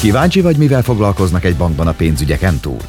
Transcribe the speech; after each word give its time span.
Kíváncsi 0.00 0.40
vagy, 0.40 0.56
mivel 0.56 0.82
foglalkoznak 0.82 1.44
egy 1.44 1.56
bankban 1.56 1.86
a 1.86 1.92
pénzügyeken 1.92 2.58
túl? 2.60 2.80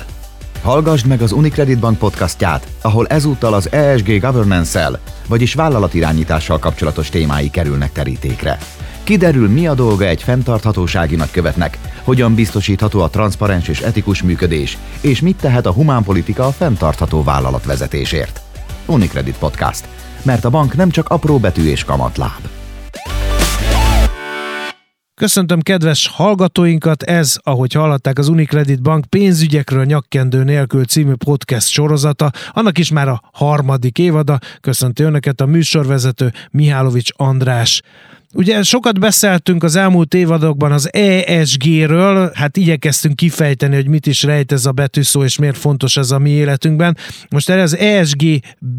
Hallgassd 0.62 1.06
meg 1.06 1.22
az 1.22 1.32
Unicredit 1.32 1.80
Bank 1.80 1.98
podcastját, 1.98 2.68
ahol 2.82 3.08
ezúttal 3.08 3.54
az 3.54 3.72
ESG 3.72 4.20
governance-el, 4.20 5.00
vagyis 5.28 5.54
vállalatirányítással 5.54 6.60
kapcsolatos 6.60 7.10
témái 7.10 7.50
kerülnek 7.50 7.92
terítékre. 7.92 8.58
Kiderül, 9.04 9.50
mi 9.50 9.68
a 9.68 9.74
dolga 9.74 10.06
egy 10.06 10.24
fenntarthatósági 10.24 11.16
nagykövetnek, 11.16 11.78
hogyan 12.04 12.36
biztosítható 12.36 13.02
a 13.02 13.10
transzparens 13.10 13.68
és 13.68 13.80
etikus 13.80 14.22
működés, 14.22 14.78
és 15.02 15.22
mit 15.22 15.38
tehet 15.38 15.66
a 15.66 15.74
humánpolitika 15.74 16.46
a 16.46 16.52
fenntartható 16.52 17.24
vállalatvezetésért. 17.24 18.42
Unicredit 18.86 19.38
Podcast. 19.38 19.88
Mert 20.22 20.46
a 20.46 20.50
bank 20.50 20.76
nem 20.76 20.90
csak 20.90 21.10
apró 21.10 21.38
betű 21.38 21.70
és 21.70 21.84
kamatláb. 21.84 22.59
Köszöntöm 25.20 25.60
kedves 25.62 26.08
hallgatóinkat, 26.08 27.04
ez, 27.04 27.36
ahogy 27.44 27.74
hallották, 27.74 28.18
az 28.18 28.28
Unicredit 28.28 28.82
Bank 28.82 29.06
pénzügyekről 29.06 29.86
nyakkendő 29.86 30.44
nélkül 30.44 30.86
című 30.86 31.14
podcast 31.14 31.68
sorozata, 31.68 32.32
annak 32.52 32.78
is 32.78 32.92
már 32.92 33.08
a 33.08 33.22
harmadik 33.34 33.98
évada. 33.98 34.40
Köszönti 34.62 35.04
önöket 35.04 35.42
a 35.42 35.46
műsorvezető 35.46 36.34
Mihálovics 36.52 37.10
András. 37.16 37.82
Ugye 38.34 38.64
sokat 38.64 39.00
beszéltünk 39.00 39.64
az 39.64 39.76
elmúlt 39.76 40.14
évadokban 40.14 40.72
az 40.72 40.94
ESG-ről, 40.94 42.32
hát 42.34 42.58
igyekeztünk 42.58 43.16
kifejteni, 43.16 43.76
hogy 43.76 43.88
mit 43.88 44.08
is 44.08 44.24
rejt 44.24 44.52
ez 44.52 44.66
a 44.66 44.72
betűszó, 44.72 45.24
és 45.24 45.38
miért 45.38 45.58
fontos 45.58 45.98
ez 45.98 46.12
a 46.12 46.20
mi 46.20 46.30
életünkben. 46.30 46.98
Most 47.30 47.50
erre 47.50 47.62
az 47.62 47.78
ESG 47.78 48.24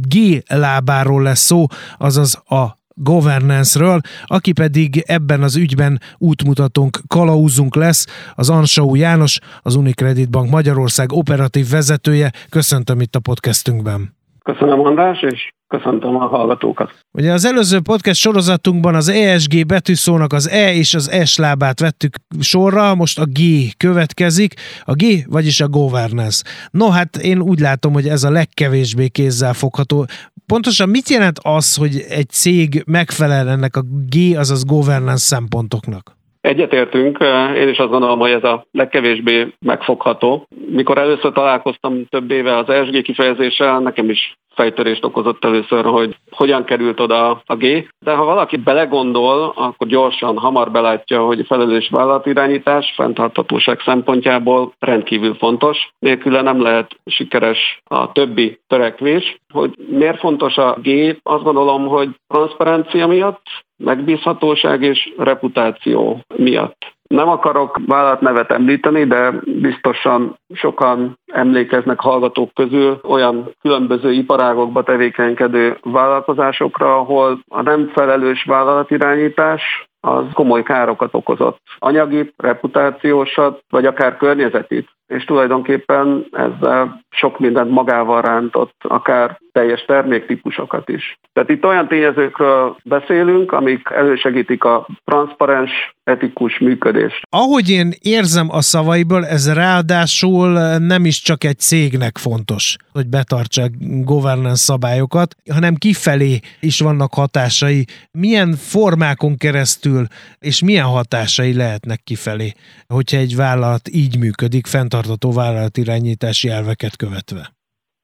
G 0.08 0.42
lábáról 0.46 1.22
lesz 1.22 1.40
szó, 1.40 1.66
azaz 1.98 2.34
a 2.34 2.79
governance-ről, 3.02 4.00
aki 4.24 4.52
pedig 4.52 5.02
ebben 5.06 5.42
az 5.42 5.56
ügyben 5.56 6.00
útmutatónk, 6.18 6.98
kalauzunk 7.08 7.74
lesz, 7.74 8.32
az 8.34 8.50
Ansau 8.50 8.94
János, 8.94 9.38
az 9.62 9.74
Unicredit 9.74 10.30
Bank 10.30 10.50
Magyarország 10.50 11.12
operatív 11.12 11.70
vezetője. 11.70 12.30
Köszöntöm 12.50 13.00
itt 13.00 13.14
a 13.14 13.20
podcastünkben. 13.20 14.14
Köszönöm 14.44 14.80
András, 14.80 15.22
és 15.22 15.50
köszöntöm 15.70 16.16
a 16.16 16.26
hallgatókat. 16.26 16.90
Ugye 17.12 17.32
az 17.32 17.44
előző 17.44 17.80
podcast 17.80 18.20
sorozatunkban 18.20 18.94
az 18.94 19.08
ESG 19.08 19.66
betűszónak 19.66 20.32
az 20.32 20.48
E 20.48 20.74
és 20.74 20.94
az 20.94 21.10
S 21.24 21.36
lábát 21.36 21.80
vettük 21.80 22.14
sorra, 22.40 22.94
most 22.94 23.18
a 23.18 23.24
G 23.24 23.40
következik, 23.76 24.54
a 24.84 24.92
G, 24.92 25.04
vagyis 25.26 25.60
a 25.60 25.68
governance. 25.68 26.44
No, 26.70 26.88
hát 26.88 27.16
én 27.16 27.40
úgy 27.40 27.60
látom, 27.60 27.92
hogy 27.92 28.08
ez 28.08 28.24
a 28.24 28.30
legkevésbé 28.30 29.08
kézzel 29.08 29.54
fogható. 29.54 30.06
Pontosan 30.46 30.88
mit 30.88 31.08
jelent 31.08 31.38
az, 31.42 31.76
hogy 31.76 32.04
egy 32.08 32.28
cég 32.28 32.82
megfelel 32.86 33.48
ennek 33.48 33.76
a 33.76 33.84
G, 34.08 34.36
azaz 34.36 34.64
governance 34.64 35.24
szempontoknak? 35.24 36.18
Egyetértünk, 36.40 37.18
én 37.56 37.68
is 37.68 37.78
azt 37.78 37.90
gondolom, 37.90 38.18
hogy 38.18 38.30
ez 38.30 38.44
a 38.44 38.66
legkevésbé 38.72 39.54
megfogható. 39.58 40.46
Mikor 40.66 40.98
először 40.98 41.32
találkoztam 41.32 42.06
több 42.08 42.30
éve 42.30 42.56
az 42.56 42.68
ESG 42.68 43.02
kifejezéssel, 43.02 43.78
nekem 43.78 44.10
is 44.10 44.38
fejtörést 44.54 45.04
okozott 45.04 45.44
először, 45.44 45.84
hogy 45.84 46.16
hogyan 46.30 46.64
került 46.64 47.00
oda 47.00 47.42
a 47.44 47.56
G. 47.56 47.88
De 47.98 48.12
ha 48.12 48.24
valaki 48.24 48.56
belegondol, 48.56 49.52
akkor 49.56 49.86
gyorsan, 49.86 50.38
hamar 50.38 50.70
belátja, 50.70 51.24
hogy 51.24 51.46
felelős 51.46 51.88
vállalatirányítás 51.88 52.92
fenntarthatóság 52.96 53.80
szempontjából 53.80 54.72
rendkívül 54.78 55.34
fontos. 55.34 55.90
Nélküle 55.98 56.42
nem 56.42 56.62
lehet 56.62 56.96
sikeres 57.04 57.80
a 57.84 58.12
többi 58.12 58.60
törekvés. 58.66 59.36
Hogy 59.52 59.74
miért 59.88 60.18
fontos 60.18 60.56
a 60.56 60.78
G? 60.82 61.18
Azt 61.22 61.42
gondolom, 61.42 61.86
hogy 61.86 62.08
transzparencia 62.28 63.06
miatt, 63.06 63.42
megbízhatóság 63.84 64.82
és 64.82 65.12
reputáció 65.16 66.20
miatt. 66.36 66.98
Nem 67.08 67.28
akarok 67.28 67.80
vállalatnevet 67.86 68.50
említeni, 68.50 69.04
de 69.04 69.32
biztosan 69.60 70.36
sokan 70.54 71.18
emlékeznek 71.32 72.00
hallgatók 72.00 72.54
közül 72.54 73.00
olyan 73.02 73.54
különböző 73.60 74.12
iparágokba 74.12 74.82
tevékenykedő 74.82 75.78
vállalkozásokra, 75.82 76.96
ahol 76.96 77.40
a 77.48 77.62
nem 77.62 77.90
felelős 77.94 78.44
vállalatirányítás 78.44 79.62
az 80.00 80.24
komoly 80.32 80.62
károkat 80.62 81.14
okozott. 81.14 81.60
Anyagi, 81.78 82.32
reputációsat, 82.36 83.62
vagy 83.70 83.86
akár 83.86 84.16
környezetit. 84.16 84.88
És 85.10 85.24
tulajdonképpen 85.24 86.26
ezzel 86.32 87.04
sok 87.10 87.38
mindent 87.38 87.70
magával 87.70 88.22
rántott, 88.22 88.74
akár 88.78 89.38
teljes 89.52 89.84
terméktípusokat 89.84 90.88
is. 90.88 91.18
Tehát 91.32 91.50
itt 91.50 91.64
olyan 91.64 91.88
tényezőkről 91.88 92.76
beszélünk, 92.84 93.52
amik 93.52 93.88
elősegítik 93.94 94.64
a 94.64 94.86
transzparens, 95.04 95.70
etikus 96.04 96.58
működést. 96.58 97.20
Ahogy 97.30 97.70
én 97.70 97.92
érzem 98.00 98.48
a 98.50 98.60
szavaiból, 98.60 99.26
ez 99.26 99.52
ráadásul 99.54 100.48
nem 100.78 101.04
is 101.04 101.22
csak 101.22 101.44
egy 101.44 101.58
cégnek 101.58 102.18
fontos, 102.18 102.76
hogy 102.92 103.06
betartsa 103.06 103.62
governance 104.04 104.56
szabályokat, 104.56 105.34
hanem 105.52 105.74
kifelé 105.74 106.38
is 106.60 106.80
vannak 106.80 107.14
hatásai. 107.14 107.84
Milyen 108.18 108.52
formákon 108.52 109.36
keresztül 109.36 110.04
és 110.38 110.62
milyen 110.62 110.86
hatásai 110.86 111.54
lehetnek 111.54 112.00
kifelé, 112.04 112.52
hogyha 112.88 113.16
egy 113.16 113.36
vállalat 113.36 113.88
így 113.88 114.18
működik, 114.18 114.66
fenntartató 115.00 115.32
vállalatirányítási 115.32 116.48
elveket 116.48 116.96
követve? 116.96 117.48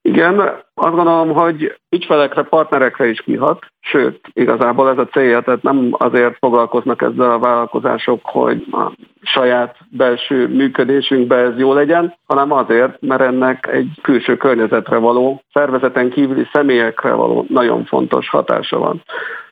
Igen, 0.03 0.39
azt 0.75 0.95
gondolom, 0.95 1.33
hogy 1.33 1.79
ügyfelekre, 1.91 2.43
partnerekre 2.43 3.09
is 3.09 3.21
kihat, 3.21 3.67
sőt, 3.81 4.21
igazából 4.33 4.91
ez 4.91 4.99
a 4.99 5.07
célja, 5.07 5.41
tehát 5.41 5.63
nem 5.63 5.89
azért 5.91 6.37
foglalkoznak 6.39 7.03
ezzel 7.03 7.31
a 7.31 7.39
vállalkozások, 7.39 8.21
hogy 8.23 8.65
a 8.71 8.93
saját 9.23 9.77
belső 9.91 10.49
működésünkben 10.49 11.53
ez 11.53 11.59
jó 11.59 11.73
legyen, 11.73 12.15
hanem 12.27 12.53
azért, 12.53 13.01
mert 13.01 13.21
ennek 13.21 13.67
egy 13.73 13.89
külső 14.03 14.37
környezetre 14.37 14.97
való, 14.97 15.43
szervezeten 15.53 16.11
kívüli 16.11 16.47
személyekre 16.53 17.13
való 17.13 17.47
nagyon 17.49 17.85
fontos 17.85 18.29
hatása 18.29 18.79
van. 18.79 19.03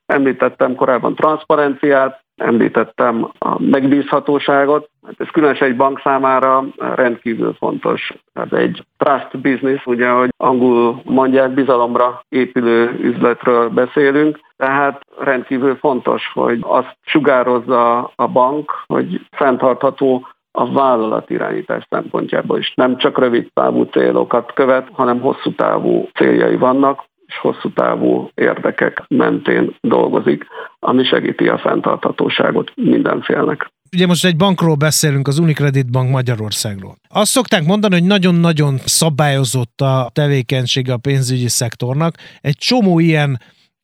Említettem 0.07 0.75
korábban 0.75 1.15
transzparenciát, 1.15 2.24
említettem 2.37 3.31
a 3.39 3.63
megbízhatóságot, 3.63 4.89
hát 5.07 5.15
ez 5.19 5.29
különösen 5.29 5.69
egy 5.69 5.77
bank 5.77 6.01
számára 6.01 6.65
rendkívül 6.95 7.55
fontos. 7.59 8.13
Ez 8.33 8.53
egy 8.59 8.85
trust 8.97 9.41
business, 9.41 9.87
ugye, 9.87 10.09
hogy 10.09 10.29
angol 10.37 11.03
mondják, 11.05 11.51
bizalomra 11.51 12.25
épülő 12.29 12.99
üzletről 13.01 13.69
beszélünk, 13.69 14.39
tehát 14.57 15.01
rendkívül 15.19 15.77
fontos, 15.77 16.31
hogy 16.33 16.59
azt 16.63 16.97
sugározza 17.05 18.13
a 18.15 18.29
bank, 18.29 18.73
hogy 18.87 19.27
fenntartható 19.31 20.27
a 20.57 20.73
vállalatirányítás 20.73 21.87
szempontjából 21.91 22.59
is. 22.59 22.73
Nem 22.75 22.97
csak 22.97 23.19
rövid 23.19 23.51
távú 23.53 23.83
célokat 23.83 24.53
követ, 24.53 24.89
hanem 24.93 25.21
hosszú 25.21 25.55
távú 25.55 26.09
céljai 26.15 26.57
vannak, 26.57 27.05
és 27.27 27.39
hosszú 27.39 27.73
távú 27.73 28.31
érdekek 28.35 29.05
mentén 29.09 29.77
dolgozik, 29.81 30.47
ami 30.79 31.05
segíti 31.05 31.49
a 31.49 31.59
fenntarthatóságot 31.59 32.73
mindenfélnek. 32.75 33.73
Ugye 33.93 34.07
most 34.07 34.25
egy 34.25 34.37
bankról 34.37 34.75
beszélünk, 34.75 35.29
az 35.29 35.39
Unicredit 35.39 35.91
Bank 35.91 36.11
Magyarországról. 36.11 36.97
Azt 37.09 37.31
szokták 37.31 37.65
mondani, 37.65 37.95
hogy 37.95 38.05
nagyon-nagyon 38.05 38.77
szabályozott 38.85 39.81
a 39.81 40.11
tevékenysége 40.13 40.93
a 40.93 40.97
pénzügyi 40.97 41.49
szektornak. 41.49 42.15
Egy 42.41 42.57
csomó 42.57 42.99
ilyen 42.99 43.41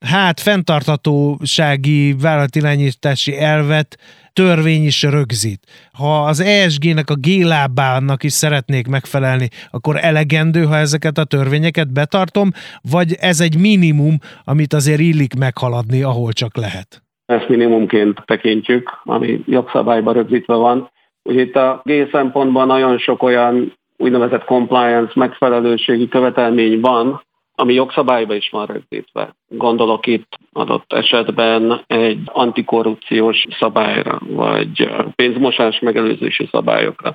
hát 0.07 0.41
fenntarthatósági 0.41 2.15
vállalatirányítási 2.23 3.39
elvet 3.39 3.97
törvény 4.33 4.85
is 4.85 5.03
rögzít. 5.03 5.61
Ha 5.93 6.25
az 6.25 6.41
ESG-nek 6.41 7.11
a 7.11 7.15
G-lábának 7.15 8.23
is 8.23 8.33
szeretnék 8.33 8.87
megfelelni, 8.87 9.49
akkor 9.71 9.97
elegendő, 10.01 10.65
ha 10.65 10.77
ezeket 10.77 11.19
a 11.19 11.25
törvényeket 11.25 11.93
betartom, 11.93 12.51
vagy 12.91 13.15
ez 13.21 13.41
egy 13.41 13.59
minimum, 13.59 14.15
amit 14.45 14.73
azért 14.73 15.01
illik 15.01 15.35
meghaladni, 15.39 16.03
ahol 16.03 16.33
csak 16.33 16.57
lehet? 16.57 17.03
Ezt 17.27 17.49
minimumként 17.49 18.23
tekintjük, 18.25 18.91
ami 19.05 19.41
jogszabályban 19.47 20.15
rögzítve 20.15 20.55
van. 20.55 20.91
Ugye 21.23 21.41
itt 21.41 21.57
a 21.57 21.83
G 21.85 22.09
szempontban 22.13 22.67
nagyon 22.67 22.99
sok 22.99 23.23
olyan 23.23 23.79
úgynevezett 23.97 24.45
compliance 24.45 25.13
megfelelőségi 25.15 26.09
követelmény 26.09 26.81
van, 26.81 27.23
ami 27.61 27.75
jogszabályban 27.75 28.37
is 28.37 28.51
van 28.51 28.67
rögzítve. 28.67 29.35
Gondolok 29.49 30.07
itt 30.07 30.39
adott 30.53 30.93
esetben 30.93 31.83
egy 31.87 32.21
antikorrupciós 32.25 33.47
szabályra, 33.59 34.19
vagy 34.27 34.91
pénzmosás 35.15 35.79
megelőzési 35.79 36.49
szabályokra. 36.51 37.15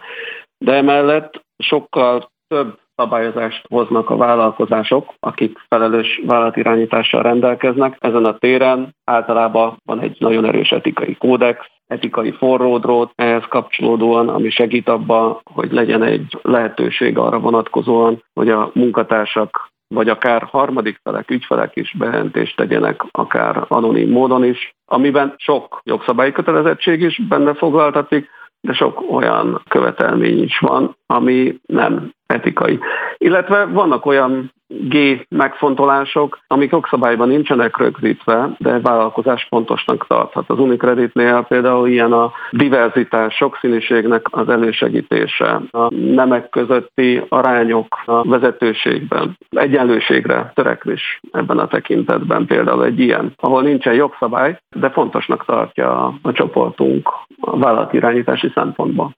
De 0.58 0.74
emellett 0.74 1.44
sokkal 1.58 2.32
több 2.48 2.78
szabályozást 2.96 3.66
hoznak 3.70 4.10
a 4.10 4.18
vállalkozások, 4.18 5.14
akik 5.20 5.58
felelős 5.68 6.22
vállalatirányítással 6.26 7.22
rendelkeznek. 7.22 7.98
Ezen 8.00 8.26
a 8.26 8.38
téren 8.38 8.96
általában 9.04 9.78
van 9.86 10.00
egy 10.00 10.16
nagyon 10.20 10.46
erős 10.46 10.72
etikai 10.72 11.16
kódex, 11.16 11.66
etikai 11.88 12.32
forródrót 12.32 13.12
ehhez 13.16 13.44
kapcsolódóan, 13.50 14.30
ami 14.30 14.50
segít 14.50 14.90
abban, 14.90 15.42
hogy 15.54 15.72
legyen 15.72 16.04
egy 16.04 16.38
lehetőség 16.42 17.18
arra 17.18 17.40
vonatkozóan, 17.40 18.24
hogy 18.34 18.50
a 18.50 18.72
munkatársak 18.74 19.74
vagy 19.88 20.10
akár 20.10 20.44
harmadik 20.44 21.00
felek, 21.04 21.32
ügyfelek 21.32 21.76
is 21.76 21.96
bejelentést 21.98 22.56
tegyenek, 22.56 23.02
akár 23.12 23.66
anonim 23.68 24.10
módon 24.10 24.44
is, 24.44 24.76
amiben 24.86 25.34
sok 25.38 25.82
jogszabályi 25.84 26.32
kötelezettség 26.32 27.02
is 27.02 27.22
benne 27.28 27.54
foglaltatik, 27.54 28.30
de 28.62 28.74
sok 28.74 29.12
olyan 29.12 29.62
követelmény 29.70 30.44
is 30.44 30.60
van, 30.60 30.98
ami 31.06 31.60
nem 31.66 32.12
etikai. 32.26 32.80
Illetve 33.26 33.66
vannak 33.66 34.06
olyan 34.06 34.52
G 34.68 35.26
megfontolások, 35.30 36.40
amik 36.48 36.72
jogszabályban 36.72 37.28
nincsenek 37.28 37.78
rögzítve, 37.78 38.50
de 38.58 38.80
vállalkozás 38.80 39.48
fontosnak 39.50 40.08
tarthat. 40.08 40.50
Az 40.50 40.60
Unicreditnél 40.60 41.46
például 41.48 41.88
ilyen 41.88 42.12
a 42.12 42.32
diverzitás, 42.52 43.36
sokszínűségnek 43.36 44.26
az 44.30 44.50
elősegítése, 44.50 45.62
a 45.72 45.94
nemek 45.96 46.50
közötti 46.50 47.22
arányok 47.30 47.98
a 48.06 48.28
vezetőségben, 48.28 49.38
egyenlőségre 49.50 50.52
törekvés 50.56 51.20
ebben 51.32 51.60
a 51.60 51.68
tekintetben 51.68 52.46
például 52.46 52.86
egy 52.86 53.00
ilyen, 53.00 53.34
ahol 53.36 53.62
nincsen 53.62 53.94
jogszabály, 53.94 54.60
de 54.76 54.90
fontosnak 54.90 55.46
tartja 55.46 56.14
a 56.22 56.32
csoportunk 56.32 57.10
a 57.40 57.58
vállalatirányítási 57.58 58.52
szempontból. 58.54 59.16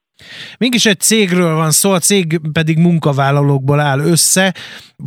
Mégis 0.59 0.85
egy 0.85 0.99
cégről 0.99 1.55
van 1.55 1.71
szó, 1.71 1.91
a 1.91 1.99
cég 1.99 2.39
pedig 2.53 2.77
munkavállalókból 2.77 3.79
áll 3.79 3.99
össze. 3.99 4.53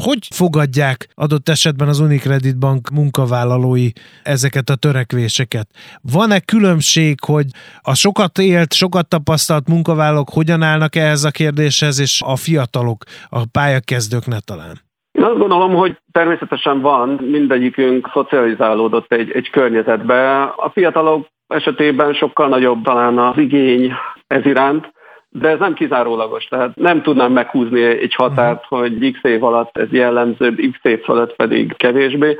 Hogy 0.02 0.18
fogadják 0.34 1.08
adott 1.14 1.48
esetben 1.48 1.88
az 1.88 2.00
Unicredit 2.00 2.58
Bank 2.58 2.88
munkavállalói 2.90 3.88
ezeket 4.22 4.68
a 4.68 4.74
törekvéseket? 4.74 5.68
Van-e 6.12 6.40
különbség, 6.40 7.18
hogy 7.26 7.46
a 7.80 7.94
sokat 7.94 8.38
élt, 8.38 8.72
sokat 8.72 9.08
tapasztalt 9.08 9.68
munkavállalók 9.68 10.28
hogyan 10.30 10.62
állnak 10.62 10.96
ehhez 10.96 11.24
a 11.24 11.30
kérdéshez, 11.30 12.00
és 12.00 12.22
a 12.24 12.36
fiatalok, 12.36 13.04
a 13.28 13.40
pályakezdők 13.52 14.26
ne 14.26 14.40
talán? 14.40 14.80
Én 15.12 15.24
azt 15.24 15.38
gondolom, 15.38 15.74
hogy 15.74 15.98
természetesen 16.12 16.80
van, 16.80 17.08
mindegyikünk 17.08 18.10
szocializálódott 18.12 19.12
egy, 19.12 19.30
egy 19.30 19.50
környezetbe. 19.50 20.42
A 20.42 20.70
fiatalok 20.72 21.26
esetében 21.46 22.12
sokkal 22.12 22.48
nagyobb 22.48 22.82
talán 22.82 23.18
az 23.18 23.38
igény 23.38 23.92
ez 24.26 24.44
iránt, 24.44 24.92
de 25.30 25.48
ez 25.48 25.58
nem 25.58 25.74
kizárólagos, 25.74 26.44
tehát 26.44 26.76
nem 26.76 27.02
tudnám 27.02 27.32
meghúzni 27.32 27.82
egy 27.82 28.14
határt, 28.14 28.70
mhm. 28.70 28.80
hogy 28.80 29.12
x 29.12 29.24
év 29.24 29.44
alatt 29.44 29.78
ez 29.78 29.90
jellemző, 29.90 30.54
x 30.72 30.78
év 30.82 31.02
fölött 31.02 31.36
pedig 31.36 31.76
kevésbé. 31.76 32.38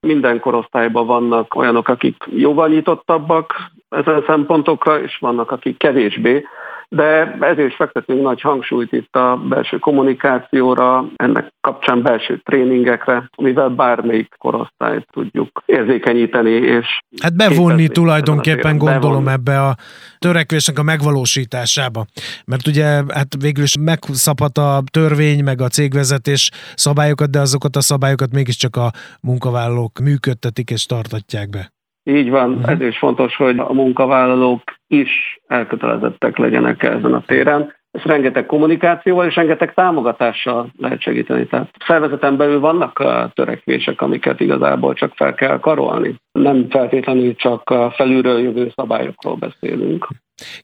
Minden 0.00 0.40
korosztályban 0.40 1.06
vannak 1.06 1.54
olyanok, 1.54 1.88
akik 1.88 2.24
jóval 2.30 2.68
nyitottabbak 2.68 3.54
ezen 3.88 4.24
szempontokra, 4.26 5.00
és 5.00 5.18
vannak, 5.18 5.50
akik 5.50 5.78
kevésbé 5.78 6.46
de 6.94 7.36
ezért 7.40 7.74
fektetünk 7.74 8.22
nagy 8.22 8.40
hangsúlyt 8.40 8.92
itt 8.92 9.16
a 9.16 9.36
belső 9.48 9.78
kommunikációra, 9.78 11.04
ennek 11.16 11.52
kapcsán 11.60 12.02
belső 12.02 12.40
tréningekre, 12.44 13.28
amivel 13.34 13.68
bármelyik 13.68 14.34
korosztályt 14.38 15.06
tudjuk 15.12 15.62
érzékenyíteni. 15.66 16.50
És 16.50 16.86
hát 17.22 17.36
bevonni 17.36 17.88
tulajdonképpen 17.88 18.78
gondolom 18.78 19.24
bevonni. 19.24 19.30
ebbe 19.30 19.60
a 19.60 19.74
törekvésnek 20.18 20.78
a 20.78 20.82
megvalósításába. 20.82 22.04
Mert 22.46 22.66
ugye 22.66 22.84
hát 23.08 23.28
végül 23.40 23.64
is 23.64 23.76
megszabhat 23.80 24.58
a 24.58 24.82
törvény, 24.90 25.44
meg 25.44 25.60
a 25.60 25.68
cégvezetés 25.68 26.50
szabályokat, 26.74 27.30
de 27.30 27.40
azokat 27.40 27.76
a 27.76 27.80
szabályokat 27.80 28.32
mégiscsak 28.32 28.76
a 28.76 28.90
munkavállalók 29.22 29.98
működtetik 29.98 30.70
és 30.70 30.86
tartatják 30.86 31.48
be. 31.48 31.72
Így 32.04 32.30
van, 32.30 32.50
uh-huh. 32.50 32.70
ez 32.70 32.80
is 32.80 32.98
fontos, 32.98 33.36
hogy 33.36 33.58
a 33.58 33.72
munkavállalók 33.72 34.62
is 34.92 35.40
elkötelezettek 35.46 36.36
legyenek 36.36 36.82
ezen 36.82 37.14
a 37.14 37.22
téren. 37.26 37.74
Ez 37.90 38.02
rengeteg 38.02 38.46
kommunikációval 38.46 39.26
és 39.26 39.34
rengeteg 39.34 39.74
támogatással 39.74 40.72
lehet 40.78 41.00
segíteni. 41.00 41.46
Tehát 41.46 41.70
szervezeten 41.86 42.36
belül 42.36 42.60
vannak 42.60 43.02
törekvések, 43.34 44.00
amiket 44.00 44.40
igazából 44.40 44.94
csak 44.94 45.12
fel 45.14 45.34
kell 45.34 45.58
karolni. 45.58 46.16
Nem 46.32 46.70
feltétlenül 46.70 47.34
csak 47.34 47.74
felülről 47.94 48.38
jövő 48.38 48.72
szabályokról 48.74 49.36
beszélünk. 49.36 50.08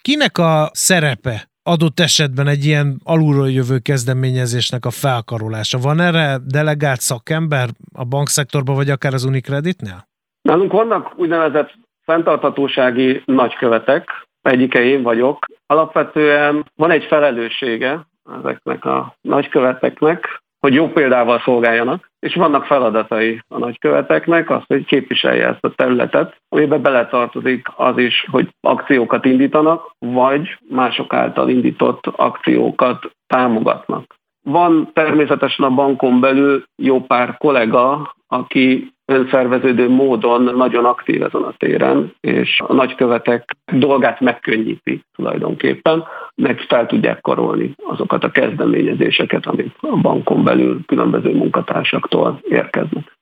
Kinek 0.01 0.39
a 0.39 0.69
szerepe 0.73 1.49
adott 1.63 2.01
esetben 2.01 2.47
egy 2.47 2.65
ilyen 2.65 3.01
alulról 3.05 3.51
jövő 3.51 3.79
kezdeményezésnek 3.79 4.85
a 4.85 4.91
felkarolása? 4.91 5.79
Van 5.79 6.01
erre 6.01 6.39
delegált 6.47 7.01
szakember 7.01 7.69
a 7.95 8.05
bankszektorban, 8.05 8.75
vagy 8.75 8.91
akár 8.91 9.15
az 9.15 9.25
Unicreditnél? 9.25 10.07
Nálunk 10.43 10.73
vannak 10.73 11.13
úgynevezett 11.17 11.71
fenntarthatósági 12.09 13.23
nagykövetek, 13.25 14.27
egyike 14.43 14.83
én 14.83 15.03
vagyok. 15.03 15.47
Alapvetően 15.67 16.65
van 16.77 16.91
egy 16.91 17.05
felelőssége 17.05 18.07
ezeknek 18.39 18.85
a 18.85 19.15
nagyköveteknek, 19.21 20.43
hogy 20.61 20.75
jó 20.75 20.89
példával 20.89 21.41
szolgáljanak, 21.45 22.11
és 22.21 22.35
vannak 22.35 22.65
feladatai 22.65 23.43
a 23.49 23.59
nagyköveteknek, 23.59 24.51
az, 24.51 24.63
hogy 24.67 24.85
képviselje 24.85 25.47
ezt 25.47 25.65
a 25.65 25.75
területet, 25.75 26.37
amiben 26.49 26.83
beletartozik 26.83 27.67
az 27.77 27.99
is, 27.99 28.27
hogy 28.31 28.49
akciókat 28.61 29.25
indítanak, 29.25 29.91
vagy 29.99 30.59
mások 30.69 31.13
által 31.13 31.49
indított 31.49 32.07
akciókat 32.07 33.11
támogatnak. 33.27 34.18
Van 34.43 34.91
természetesen 34.93 35.67
a 35.67 35.75
bankon 35.75 36.21
belül 36.21 36.65
jó 36.77 37.01
pár 37.01 37.37
kollega, 37.37 38.15
aki 38.27 38.93
önszerveződő 39.05 39.89
módon 39.89 40.43
nagyon 40.43 40.85
aktív 40.85 41.23
ezen 41.23 41.43
a 41.43 41.55
téren, 41.57 42.15
és 42.21 42.61
a 42.67 42.73
nagykövetek 42.73 43.57
dolgát 43.73 44.21
megkönnyíti 44.21 45.03
tulajdonképpen, 45.17 46.05
meg 46.35 46.59
fel 46.61 46.87
tudják 46.87 47.21
karolni 47.21 47.75
azokat 47.85 48.25
a 48.25 48.31
kezdeményezéseket, 48.31 49.47
amik 49.47 49.73
a 49.81 49.97
bankon 49.97 50.45
belül 50.45 50.85
különböző 50.87 51.35
munkatársaktól 51.35 52.41
érkeznek. 52.43 53.18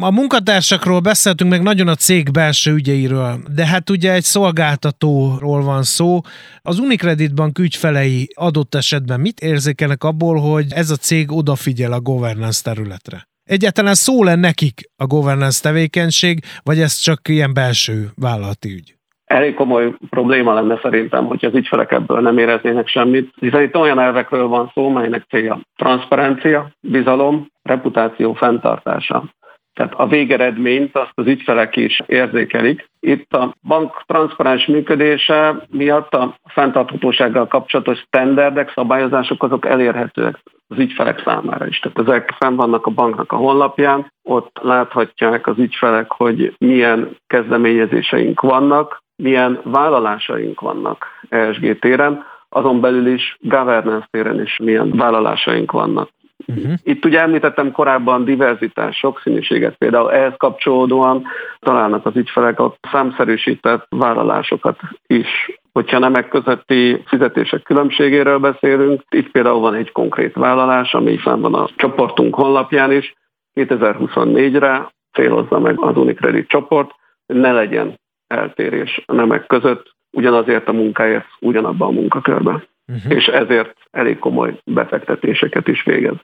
A 0.00 0.10
munkatársakról 0.10 1.00
beszéltünk 1.00 1.50
meg 1.50 1.62
nagyon 1.62 1.88
a 1.88 1.94
cég 1.94 2.30
belső 2.30 2.72
ügyeiről, 2.72 3.36
de 3.54 3.66
hát 3.66 3.90
ugye 3.90 4.12
egy 4.12 4.22
szolgáltatóról 4.22 5.62
van 5.62 5.82
szó. 5.82 6.20
Az 6.62 6.78
Unicredit 6.78 7.34
Bank 7.34 7.58
ügyfelei 7.58 8.28
adott 8.34 8.74
esetben 8.74 9.20
mit 9.20 9.40
érzékelnek 9.40 10.04
abból, 10.04 10.36
hogy 10.40 10.66
ez 10.70 10.90
a 10.90 10.96
cég 10.96 11.32
odafigyel 11.32 11.92
a 11.92 12.00
governance 12.00 12.62
területre? 12.62 13.28
Egyáltalán 13.44 13.94
szó 13.94 14.24
lenne 14.24 14.40
nekik 14.40 14.80
a 14.96 15.06
governance 15.06 15.62
tevékenység, 15.62 16.38
vagy 16.62 16.78
ez 16.78 16.94
csak 16.96 17.28
ilyen 17.28 17.54
belső 17.54 18.08
vállalati 18.14 18.72
ügy? 18.72 18.94
Elég 19.24 19.54
komoly 19.54 19.94
probléma 20.10 20.54
lenne 20.54 20.78
szerintem, 20.82 21.26
hogy 21.26 21.44
az 21.44 21.54
ügyfelek 21.54 21.92
ebből 21.92 22.20
nem 22.20 22.38
éreznének 22.38 22.88
semmit, 22.88 23.32
hiszen 23.40 23.62
itt 23.62 23.76
olyan 23.76 23.98
elvekről 23.98 24.46
van 24.46 24.70
szó, 24.74 24.88
melynek 24.88 25.24
célja 25.28 25.60
transzparencia, 25.76 26.70
bizalom, 26.80 27.46
reputáció 27.62 28.32
fenntartása. 28.32 29.34
Tehát 29.76 29.94
a 29.94 30.06
végeredményt 30.06 30.96
azt 30.96 31.12
az 31.14 31.26
ügyfelek 31.26 31.76
is 31.76 32.02
érzékelik. 32.06 32.88
Itt 33.00 33.32
a 33.32 33.54
bank 33.62 34.02
transzparens 34.06 34.66
működése 34.66 35.66
miatt 35.70 36.14
a 36.14 36.36
fenntarthatósággal 36.44 37.46
kapcsolatos 37.46 37.98
standardek, 37.98 38.72
szabályozások 38.74 39.42
azok 39.42 39.66
elérhetőek 39.66 40.42
az 40.68 40.78
ügyfelek 40.78 41.22
számára 41.24 41.66
is. 41.66 41.78
Tehát 41.78 42.08
ezek 42.08 42.34
fenn 42.38 42.56
vannak 42.56 42.86
a 42.86 42.90
banknak 42.90 43.32
a 43.32 43.36
honlapján, 43.36 44.12
ott 44.22 44.58
láthatják 44.62 45.46
az 45.46 45.58
ügyfelek, 45.58 46.12
hogy 46.12 46.54
milyen 46.58 47.16
kezdeményezéseink 47.26 48.40
vannak, 48.40 49.02
milyen 49.16 49.60
vállalásaink 49.64 50.60
vannak 50.60 51.06
ESG 51.28 51.78
téren, 51.78 52.24
azon 52.48 52.80
belül 52.80 53.06
is 53.06 53.36
governance 53.40 54.08
téren 54.10 54.40
is 54.40 54.56
milyen 54.62 54.90
vállalásaink 54.90 55.72
vannak. 55.72 56.08
Uh-huh. 56.46 56.72
Itt 56.82 57.04
ugye 57.04 57.20
említettem 57.20 57.72
korábban 57.72 58.24
diverzitás, 58.24 58.96
sokszínűséget, 58.96 59.76
például 59.76 60.12
ehhez 60.12 60.32
kapcsolódóan 60.36 61.24
találnak 61.58 62.06
az 62.06 62.16
ügyfelek 62.16 62.60
a 62.60 62.76
számszerűsített 62.92 63.86
vállalásokat 63.88 64.78
is. 65.06 65.28
Hogyha 65.72 65.98
nemek 65.98 66.28
közötti 66.28 67.02
fizetések 67.06 67.62
különbségéről 67.62 68.38
beszélünk, 68.38 69.02
itt 69.08 69.30
például 69.30 69.60
van 69.60 69.74
egy 69.74 69.92
konkrét 69.92 70.34
vállalás, 70.34 70.94
ami 70.94 71.18
fenn 71.18 71.40
van 71.40 71.54
a 71.54 71.68
csoportunk 71.76 72.34
honlapján 72.34 72.92
is, 72.92 73.14
2024-re 73.54 74.92
célozza 75.12 75.58
meg 75.58 75.80
az 75.80 75.96
Unicredit 75.96 76.48
csoport, 76.48 76.90
ne 77.26 77.52
legyen 77.52 78.00
eltérés 78.26 79.02
a 79.06 79.12
nemek 79.12 79.46
között, 79.46 79.94
ugyanazért 80.12 80.68
a 80.68 80.72
munkáért, 80.72 81.26
ugyanabban 81.40 81.88
a 81.88 81.92
munkakörben. 81.92 82.64
Uh-huh. 82.92 83.12
És 83.12 83.26
ezért 83.26 83.74
elég 83.90 84.18
komoly 84.18 84.60
befektetéseket 84.64 85.68
is 85.68 85.82
végez. 85.84 86.16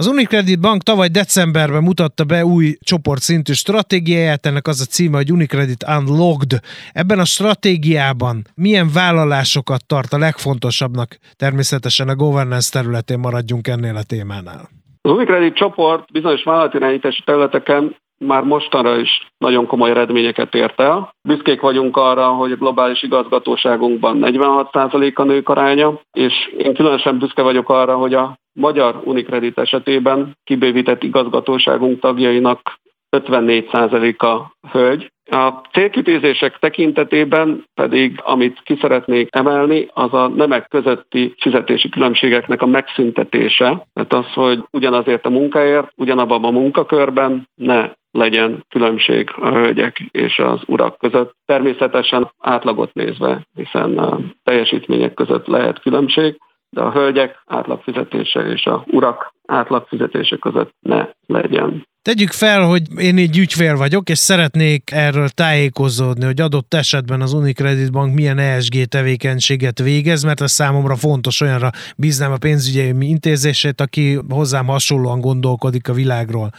Az 0.00 0.06
Unicredit 0.06 0.60
Bank 0.60 0.82
tavaly 0.82 1.08
decemberben 1.08 1.82
mutatta 1.82 2.24
be 2.24 2.44
új 2.44 2.76
csoportszintű 2.80 3.52
stratégiáját, 3.52 4.46
ennek 4.46 4.66
az 4.66 4.80
a 4.80 4.84
címe, 4.84 5.16
hogy 5.16 5.32
Unicredit 5.32 5.84
Unlocked. 5.98 6.60
Ebben 6.92 7.18
a 7.18 7.24
stratégiában 7.24 8.42
milyen 8.54 8.88
vállalásokat 8.94 9.86
tart 9.86 10.12
a 10.12 10.18
legfontosabbnak? 10.18 11.18
Természetesen 11.36 12.08
a 12.08 12.14
governance 12.14 12.70
területén 12.72 13.18
maradjunk 13.18 13.68
ennél 13.68 13.96
a 13.96 14.02
témánál. 14.02 14.68
Az 15.02 15.10
Unicredit 15.10 15.54
csoport 15.54 16.12
bizonyos 16.12 16.42
vállalatirányítási 16.44 17.22
területeken 17.24 17.96
már 18.18 18.42
mostanra 18.42 18.96
is 18.96 19.26
nagyon 19.38 19.66
komoly 19.66 19.90
eredményeket 19.90 20.54
ért 20.54 20.80
el. 20.80 21.14
Büszkék 21.28 21.60
vagyunk 21.60 21.96
arra, 21.96 22.26
hogy 22.26 22.52
a 22.52 22.56
globális 22.56 23.02
igazgatóságunkban 23.02 24.18
46% 24.20 25.14
a 25.14 25.22
nők 25.22 25.48
aránya, 25.48 26.00
és 26.12 26.54
én 26.58 26.74
különösen 26.74 27.18
büszke 27.18 27.42
vagyok 27.42 27.68
arra, 27.68 27.96
hogy 27.96 28.14
a 28.14 28.38
magyar 28.52 29.00
Unicredit 29.04 29.58
esetében 29.58 30.36
kibővített 30.44 31.02
igazgatóságunk 31.02 32.00
tagjainak 32.00 32.78
54% 33.16 34.16
a 34.16 34.52
hölgy, 34.70 35.12
A 35.30 35.50
célkitűzések 35.72 36.58
tekintetében 36.58 37.64
pedig, 37.74 38.20
amit 38.24 38.60
ki 38.64 38.78
szeretnék 38.80 39.28
emelni, 39.30 39.88
az 39.92 40.12
a 40.14 40.28
nemek 40.28 40.68
közötti 40.68 41.34
fizetési 41.40 41.88
különbségeknek 41.88 42.62
a 42.62 42.66
megszüntetése. 42.66 43.86
Tehát 43.92 44.12
az, 44.12 44.32
hogy 44.32 44.64
ugyanazért 44.70 45.26
a 45.26 45.30
munkáért, 45.30 45.92
ugyanabban 45.96 46.44
a 46.44 46.50
munkakörben 46.50 47.48
ne 47.54 47.90
legyen 48.10 48.64
különbség 48.68 49.30
a 49.36 49.48
hölgyek 49.48 49.98
és 50.10 50.38
az 50.38 50.60
urak 50.66 50.98
között. 50.98 51.34
Természetesen 51.46 52.32
átlagot 52.38 52.94
nézve, 52.94 53.46
hiszen 53.54 53.98
a 53.98 54.18
teljesítmények 54.44 55.14
között 55.14 55.46
lehet 55.46 55.80
különbség, 55.80 56.38
de 56.70 56.80
a 56.80 56.92
hölgyek 56.92 57.42
átlagfizetése 57.46 58.40
és 58.40 58.66
a 58.66 58.84
urak 58.86 59.32
átlagfizetése 59.48 60.36
között 60.36 60.70
ne 60.80 61.08
legyen. 61.26 61.86
Tegyük 62.02 62.30
fel, 62.30 62.62
hogy 62.62 62.82
én 62.98 63.16
egy 63.16 63.38
ügyfél 63.38 63.76
vagyok, 63.76 64.08
és 64.08 64.18
szeretnék 64.18 64.90
erről 64.90 65.28
tájékozódni, 65.28 66.24
hogy 66.24 66.40
adott 66.40 66.74
esetben 66.74 67.20
az 67.20 67.32
Unicredit 67.32 67.92
Bank 67.92 68.14
milyen 68.14 68.38
ESG 68.38 68.84
tevékenységet 68.84 69.78
végez, 69.78 70.22
mert 70.22 70.40
ez 70.40 70.50
számomra 70.50 70.96
fontos, 70.96 71.40
olyanra 71.40 71.70
bíznám 71.96 72.32
a 72.32 72.36
pénzügyi 72.36 73.08
intézését, 73.08 73.80
aki 73.80 74.18
hozzám 74.28 74.66
hasonlóan 74.66 75.20
gondolkodik 75.20 75.88
a 75.88 75.92
világról. 75.92 76.50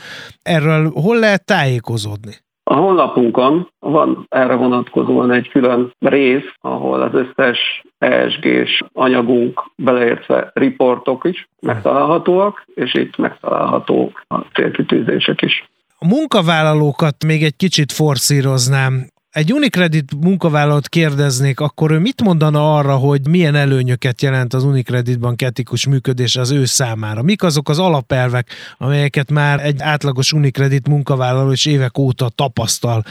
Erről 0.41 0.91
hol 0.91 1.19
lehet 1.19 1.45
tájékozódni? 1.45 2.33
A 2.71 2.75
honlapunkon 2.75 3.69
van 3.79 4.25
erre 4.29 4.55
vonatkozóan 4.55 5.31
egy 5.31 5.49
külön 5.49 5.93
rész, 5.99 6.53
ahol 6.61 7.01
az 7.01 7.13
összes 7.13 7.83
ESG-s 7.97 8.83
anyagunk, 8.93 9.71
beleértve 9.75 10.51
riportok 10.53 11.25
is 11.25 11.49
megtalálhatóak, 11.59 12.65
és 12.73 12.93
itt 12.93 13.17
megtalálhatók 13.17 14.23
a 14.27 14.37
célkitűzések 14.53 15.41
is. 15.41 15.69
A 15.97 16.07
munkavállalókat 16.07 17.23
még 17.25 17.43
egy 17.43 17.55
kicsit 17.55 17.91
forszíroznám 17.91 19.09
egy 19.31 19.53
Unicredit 19.53 20.15
munkavállalót 20.19 20.89
kérdeznék, 20.89 21.59
akkor 21.59 21.91
ő 21.91 21.99
mit 21.99 22.21
mondana 22.21 22.77
arra, 22.77 22.95
hogy 22.95 23.27
milyen 23.27 23.55
előnyöket 23.55 24.21
jelent 24.21 24.53
az 24.53 24.63
Unicredit 24.63 25.19
bank 25.19 25.41
etikus 25.41 25.87
működés 25.87 26.35
az 26.35 26.51
ő 26.51 26.65
számára? 26.65 27.21
Mik 27.21 27.43
azok 27.43 27.69
az 27.69 27.79
alapelvek, 27.79 28.49
amelyeket 28.77 29.31
már 29.31 29.65
egy 29.65 29.81
átlagos 29.81 30.33
Unicredit 30.33 30.87
munkavállaló 30.87 31.51
is 31.51 31.65
évek 31.65 31.97
óta 31.97 32.29
tapasztal? 32.29 33.03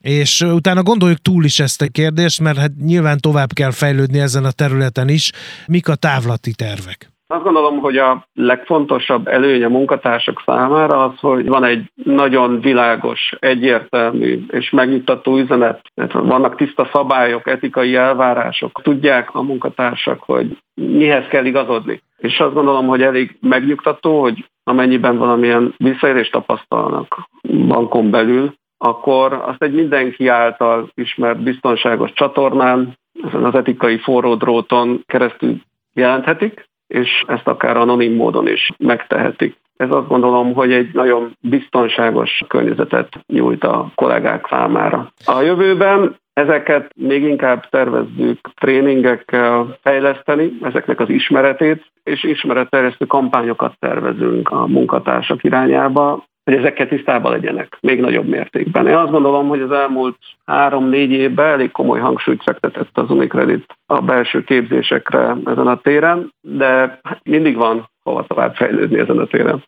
És 0.00 0.40
utána 0.40 0.82
gondoljuk 0.82 1.18
túl 1.18 1.44
is 1.44 1.60
ezt 1.60 1.82
a 1.82 1.88
kérdést, 1.88 2.40
mert 2.40 2.58
hát 2.58 2.76
nyilván 2.76 3.18
tovább 3.18 3.52
kell 3.52 3.70
fejlődni 3.70 4.18
ezen 4.18 4.44
a 4.44 4.50
területen 4.50 5.08
is. 5.08 5.32
Mik 5.66 5.88
a 5.88 5.94
távlati 5.94 6.52
tervek? 6.52 7.10
Azt 7.32 7.42
gondolom, 7.42 7.78
hogy 7.78 7.96
a 7.96 8.26
legfontosabb 8.34 9.26
előnye 9.26 9.68
munkatársak 9.68 10.42
számára 10.46 11.04
az, 11.04 11.18
hogy 11.20 11.46
van 11.46 11.64
egy 11.64 11.92
nagyon 11.94 12.60
világos, 12.60 13.32
egyértelmű 13.38 14.44
és 14.48 14.70
megnyugtató 14.70 15.38
üzenet. 15.38 15.80
Vannak 16.12 16.56
tiszta 16.56 16.88
szabályok, 16.92 17.46
etikai 17.46 17.94
elvárások. 17.94 18.80
Tudják 18.82 19.34
a 19.34 19.42
munkatársak, 19.42 20.22
hogy 20.22 20.58
mihez 20.74 21.26
kell 21.28 21.44
igazodni. 21.44 22.02
És 22.18 22.40
azt 22.40 22.54
gondolom, 22.54 22.86
hogy 22.86 23.02
elég 23.02 23.36
megnyugtató, 23.40 24.20
hogy 24.20 24.44
amennyiben 24.64 25.18
valamilyen 25.18 25.74
visszaérést 25.76 26.32
tapasztalnak 26.32 27.28
bankon 27.68 28.10
belül, 28.10 28.54
akkor 28.78 29.32
azt 29.32 29.62
egy 29.62 29.72
mindenki 29.72 30.28
által 30.28 30.90
ismert 30.94 31.42
biztonságos 31.42 32.12
csatornán, 32.12 32.98
ezen 33.22 33.44
az 33.44 33.54
etikai 33.54 33.98
forródróton 33.98 35.02
keresztül 35.06 35.56
jelenthetik, 35.94 36.68
és 36.90 37.24
ezt 37.26 37.46
akár 37.48 37.76
anonim 37.76 38.14
módon 38.14 38.48
is 38.48 38.70
megtehetik. 38.78 39.56
Ez 39.76 39.90
azt 39.90 40.08
gondolom, 40.08 40.52
hogy 40.54 40.72
egy 40.72 40.90
nagyon 40.92 41.36
biztonságos 41.40 42.42
környezetet 42.48 43.08
nyújt 43.26 43.64
a 43.64 43.90
kollégák 43.94 44.46
számára. 44.50 45.12
A 45.24 45.40
jövőben 45.40 46.16
ezeket 46.32 46.90
még 46.96 47.22
inkább 47.22 47.68
tervezzük 47.68 48.38
tréningekkel 48.54 49.78
fejleszteni, 49.82 50.58
ezeknek 50.62 51.00
az 51.00 51.08
ismeretét, 51.08 51.84
és 52.04 52.22
ismeretterjesztő 52.22 53.04
kampányokat 53.04 53.78
tervezünk 53.78 54.50
a 54.50 54.66
munkatársak 54.66 55.44
irányába, 55.44 56.24
hogy 56.50 56.58
ezekkel 56.58 56.88
tisztában 56.88 57.32
legyenek 57.32 57.78
még 57.80 58.00
nagyobb 58.00 58.28
mértékben. 58.28 58.86
Én 58.86 58.94
azt 58.94 59.10
gondolom, 59.10 59.48
hogy 59.48 59.60
az 59.60 59.70
elmúlt 59.70 60.16
három-négy 60.44 61.10
évben 61.10 61.46
elég 61.46 61.70
komoly 61.70 62.00
hangsúlyt 62.00 62.42
fektetett 62.42 62.98
az 62.98 63.10
Unicredit 63.10 63.66
a 63.86 64.00
belső 64.00 64.44
képzésekre 64.44 65.36
ezen 65.44 65.66
a 65.66 65.80
téren, 65.80 66.32
de 66.40 67.00
mindig 67.22 67.56
van 67.56 67.90
hova 68.02 68.24
tovább 68.26 68.54
fejlődni 68.54 68.98
ezen 68.98 69.18
a 69.18 69.26
téren. 69.26 69.64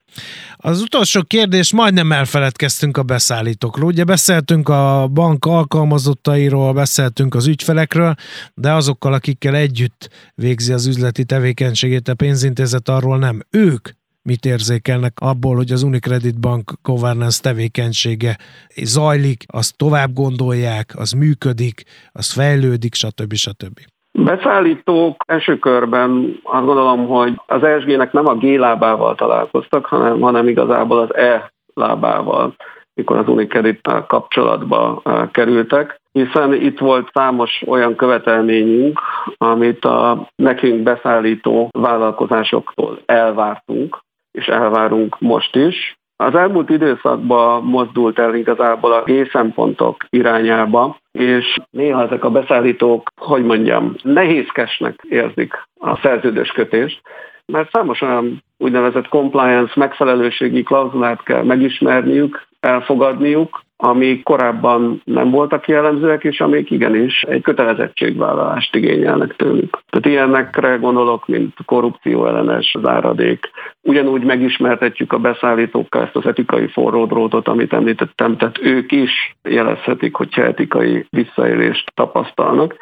Az 0.57 0.83
utolsó 0.83 1.21
kérdés, 1.27 1.73
majdnem 1.73 2.13
elfeledkeztünk 2.13 2.97
a 2.97 3.03
beszállítókról. 3.03 3.87
Ugye 3.87 4.05
beszéltünk 4.05 4.69
a 4.69 5.09
bank 5.13 5.45
alkalmazottairól, 5.45 6.73
beszéltünk 6.73 7.35
az 7.35 7.47
ügyfelekről, 7.47 8.15
de 8.55 8.73
azokkal, 8.73 9.13
akikkel 9.13 9.55
együtt 9.55 10.09
végzi 10.35 10.73
az 10.73 10.87
üzleti 10.87 11.25
tevékenységét 11.25 12.09
a 12.09 12.15
pénzintézet, 12.15 12.89
arról 12.89 13.19
nem. 13.19 13.41
Ők 13.51 13.89
mit 14.23 14.45
érzékelnek 14.45 15.13
abból, 15.21 15.57
hogy 15.57 15.73
az 15.73 15.83
Unicredit 15.83 16.41
Bank 16.41 16.71
governance 16.83 17.43
tevékenysége 17.43 18.37
zajlik, 18.83 19.45
azt 19.53 19.77
tovább 19.77 20.13
gondolják, 20.15 20.93
az 20.97 21.13
működik, 21.13 21.83
az 22.13 22.33
fejlődik, 22.33 22.95
stb. 22.95 23.33
stb. 23.35 23.79
Beszállítók 24.19 25.25
első 25.27 25.59
körben 25.59 26.41
azt 26.43 26.65
gondolom, 26.65 27.07
hogy 27.07 27.41
az 27.47 27.63
ESG-nek 27.63 28.13
nem 28.13 28.27
a 28.27 28.35
G 28.35 28.43
lábával 28.43 29.15
találkoztak, 29.15 29.87
hanem, 29.87 30.21
hanem 30.21 30.49
igazából 30.49 30.99
az 30.99 31.15
E 31.15 31.53
lábával, 31.75 32.55
mikor 32.95 33.17
az 33.17 33.29
Unicredit 33.29 33.81
kapcsolatba 34.07 35.03
kerültek, 35.31 36.01
hiszen 36.13 36.53
itt 36.53 36.79
volt 36.79 37.11
számos 37.13 37.63
olyan 37.67 37.97
követelményünk, 37.97 39.01
amit 39.37 39.85
a 39.85 40.29
nekünk 40.37 40.83
beszállító 40.83 41.69
vállalkozásoktól 41.79 43.03
elvártunk, 43.07 43.99
és 44.33 44.47
elvárunk 44.47 45.21
most 45.21 45.57
is. 45.57 45.97
Az 46.17 46.35
elmúlt 46.35 46.71
időszakban 46.71 47.65
mozdult 47.65 48.19
el 48.19 48.35
igazából 48.35 48.93
a 48.93 49.03
G-szempontok 49.03 50.05
irányába, 50.09 50.97
és 51.13 51.57
néha 51.71 52.03
ezek 52.03 52.25
a 52.25 52.31
beszállítók, 52.31 53.11
hogy 53.21 53.45
mondjam, 53.45 53.95
nehézkesnek 54.03 55.01
érzik 55.09 55.55
a 55.81 55.97
szerződős 55.97 56.51
kötést, 56.51 57.01
mert 57.47 57.71
számos 57.71 58.01
olyan 58.01 58.43
úgynevezett 58.59 59.09
compliance 59.09 59.73
megfelelőségi 59.77 60.63
klauzulát 60.63 61.23
kell 61.23 61.43
megismerniük, 61.43 62.47
elfogadniuk, 62.61 63.63
ami 63.85 64.23
korábban 64.23 65.03
nem 65.05 65.31
voltak 65.31 65.69
jellemzőek, 65.69 66.25
és 66.25 66.41
amik 66.41 66.71
igenis 66.71 67.23
egy 67.23 67.43
kötelezettségvállalást 67.43 68.77
igényelnek 68.77 69.37
tőlük. 69.37 69.79
Tehát 69.91 70.07
ilyenekre 70.07 70.77
gondolok, 70.77 71.27
mint 71.27 71.55
korrupció 71.65 72.27
ellenes 72.27 72.77
záradék. 72.83 73.51
Ugyanúgy 73.81 74.25
megismertetjük 74.25 75.13
a 75.13 75.19
beszállítókkal 75.19 76.03
ezt 76.03 76.17
az 76.17 76.27
etikai 76.27 76.67
forródrótot, 76.67 77.49
amit 77.49 77.73
említettem, 77.73 78.37
tehát 78.37 78.59
ők 78.63 78.93
is 78.93 79.37
jelezhetik, 79.43 80.15
hogyha 80.15 80.43
etikai 80.43 81.07
visszaélést 81.11 81.93
tapasztalnak 81.95 82.75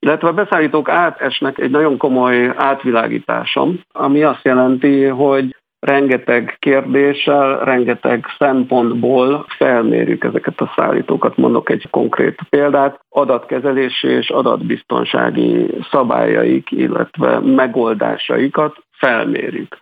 illetve 0.00 0.28
a 0.28 0.32
beszállítók 0.32 0.88
átesnek 0.88 1.58
egy 1.58 1.70
nagyon 1.70 1.96
komoly 1.96 2.52
átvilágításom, 2.56 3.80
ami 3.92 4.22
azt 4.22 4.44
jelenti, 4.44 5.04
hogy 5.04 5.56
rengeteg 5.80 6.56
kérdéssel, 6.58 7.58
rengeteg 7.64 8.24
szempontból 8.38 9.46
felmérjük 9.48 10.24
ezeket 10.24 10.60
a 10.60 10.72
szállítókat. 10.76 11.36
Mondok 11.36 11.70
egy 11.70 11.86
konkrét 11.90 12.38
példát, 12.48 13.00
adatkezelési 13.08 14.08
és 14.08 14.30
adatbiztonsági 14.30 15.66
szabályaik, 15.90 16.70
illetve 16.70 17.38
megoldásaikat 17.40 18.76
felmérjük. 18.90 19.78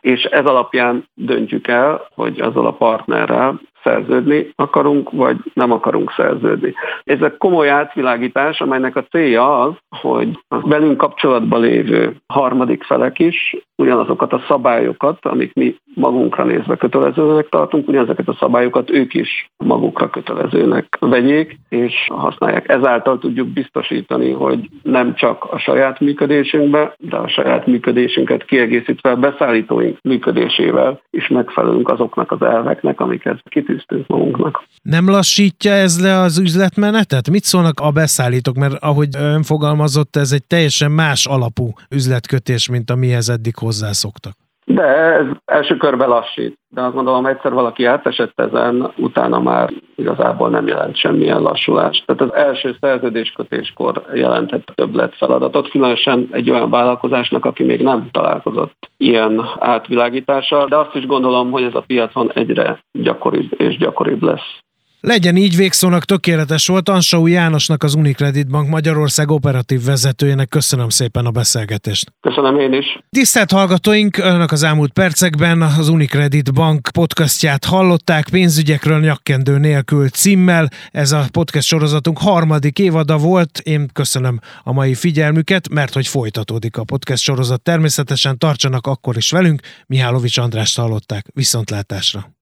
És 0.00 0.22
ez 0.22 0.44
alapján 0.44 1.08
döntjük 1.14 1.68
el, 1.68 2.08
hogy 2.14 2.40
azzal 2.40 2.66
a 2.66 2.72
partnerrel 2.72 3.60
szerződni 3.86 4.52
akarunk, 4.54 5.10
vagy 5.10 5.36
nem 5.52 5.72
akarunk 5.72 6.12
szerződni. 6.16 6.74
Ez 7.04 7.20
egy 7.20 7.36
komoly 7.36 7.68
átvilágítás, 7.68 8.60
amelynek 8.60 8.96
a 8.96 9.04
célja 9.04 9.60
az, 9.60 9.72
hogy 10.00 10.38
a 10.48 10.68
velünk 10.68 10.96
kapcsolatban 10.96 11.60
lévő 11.60 12.16
harmadik 12.26 12.82
felek 12.84 13.18
is 13.18 13.56
ugyanazokat 13.76 14.32
a 14.32 14.44
szabályokat, 14.48 15.26
amik 15.26 15.54
mi 15.54 15.76
magunkra 15.96 16.44
nézve 16.44 16.76
kötelezőnek 16.76 17.48
tartunk, 17.48 17.88
ugyanezeket 17.88 18.28
a 18.28 18.36
szabályokat 18.40 18.90
ők 18.90 19.14
is 19.14 19.50
magukra 19.56 20.10
kötelezőnek 20.10 20.96
vegyék, 21.00 21.58
és 21.68 21.92
használják. 22.08 22.68
Ezáltal 22.68 23.18
tudjuk 23.18 23.48
biztosítani, 23.48 24.30
hogy 24.30 24.68
nem 24.82 25.14
csak 25.14 25.44
a 25.44 25.58
saját 25.58 26.00
működésünkbe, 26.00 26.94
de 26.98 27.16
a 27.16 27.28
saját 27.28 27.66
működésünket 27.66 28.44
kiegészítve 28.44 29.10
a 29.10 29.16
beszállítóink 29.16 29.98
működésével 30.02 31.00
is 31.10 31.28
megfelelünk 31.28 31.88
azoknak 31.88 32.32
az 32.32 32.42
elveknek, 32.42 33.00
amiket 33.00 33.42
kitűztünk 33.48 34.06
magunknak. 34.06 34.62
Nem 34.82 35.08
lassítja 35.08 35.72
ez 35.72 36.02
le 36.02 36.18
az 36.18 36.38
üzletmenetet? 36.38 37.30
Mit 37.30 37.44
szólnak 37.44 37.80
a 37.80 37.90
beszállítók? 37.90 38.56
Mert 38.56 38.82
ahogy 38.82 39.08
ön 39.18 39.42
fogalmazott, 39.42 40.16
ez 40.16 40.32
egy 40.32 40.46
teljesen 40.46 40.90
más 40.90 41.26
alapú 41.26 41.72
üzletkötés, 41.90 42.68
mint 42.68 42.90
amihez 42.90 43.28
eddig 43.28 43.56
hozzászoktak. 43.56 44.45
De 44.68 44.82
ez 44.84 45.26
első 45.44 45.76
körben 45.76 46.08
lassít. 46.08 46.58
De 46.68 46.82
azt 46.82 46.94
gondolom, 46.94 47.26
egyszer 47.26 47.52
valaki 47.52 47.84
átesett 47.84 48.40
ezen, 48.40 48.92
utána 48.96 49.40
már 49.40 49.72
igazából 49.94 50.48
nem 50.48 50.66
jelent 50.66 50.96
semmilyen 50.96 51.42
lassulást. 51.42 52.06
Tehát 52.06 52.22
az 52.22 52.34
első 52.34 52.76
szerződéskötéskor 52.80 54.02
jelentett 54.14 54.72
többlet 54.74 55.14
feladatot, 55.14 55.70
különösen 55.70 56.28
egy 56.30 56.50
olyan 56.50 56.70
vállalkozásnak, 56.70 57.44
aki 57.44 57.62
még 57.62 57.82
nem 57.82 58.08
találkozott 58.10 58.90
ilyen 58.96 59.44
átvilágítással, 59.58 60.66
de 60.66 60.76
azt 60.76 60.94
is 60.94 61.06
gondolom, 61.06 61.50
hogy 61.50 61.62
ez 61.62 61.74
a 61.74 61.84
piacon 61.86 62.30
egyre 62.32 62.78
gyakoribb 62.92 63.60
és 63.60 63.76
gyakoribb 63.76 64.22
lesz. 64.22 64.64
Legyen 65.06 65.36
így 65.36 65.56
végszónak 65.56 66.04
tökéletes 66.04 66.66
volt. 66.66 66.88
Ansau 66.88 67.26
Jánosnak 67.26 67.82
az 67.82 67.94
Unicredit 67.94 68.48
Bank 68.48 68.68
Magyarország 68.68 69.30
operatív 69.30 69.84
vezetőjének 69.84 70.48
köszönöm 70.48 70.88
szépen 70.88 71.26
a 71.26 71.30
beszélgetést. 71.30 72.12
Köszönöm 72.20 72.58
én 72.58 72.72
is. 72.72 72.98
Tisztelt 73.10 73.50
hallgatóink, 73.50 74.18
önök 74.18 74.52
az 74.52 74.62
elmúlt 74.62 74.92
percekben 74.92 75.62
az 75.62 75.88
Unicredit 75.88 76.54
Bank 76.54 76.88
podcastját 76.92 77.64
hallották 77.64 78.28
pénzügyekről 78.30 79.00
nyakkendő 79.00 79.58
nélkül 79.58 80.08
címmel. 80.08 80.68
Ez 80.90 81.12
a 81.12 81.24
podcast 81.32 81.66
sorozatunk 81.66 82.18
harmadik 82.18 82.78
évada 82.78 83.16
volt. 83.18 83.58
Én 83.58 83.88
köszönöm 83.92 84.40
a 84.62 84.72
mai 84.72 84.94
figyelmüket, 84.94 85.68
mert 85.68 85.92
hogy 85.92 86.06
folytatódik 86.06 86.76
a 86.76 86.84
podcast 86.84 87.22
sorozat. 87.22 87.62
Természetesen 87.62 88.38
tartsanak 88.38 88.86
akkor 88.86 89.16
is 89.16 89.30
velünk. 89.30 89.60
Mihálovics 89.86 90.38
Andrást 90.38 90.76
hallották. 90.76 91.26
Viszontlátásra. 91.34 92.34